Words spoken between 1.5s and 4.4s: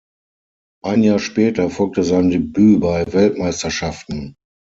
folgte sein Debüt bei Weltmeisterschaften.